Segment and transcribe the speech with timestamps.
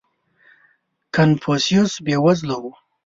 [1.15, 2.65] •کنفوسیوس بېوزله و.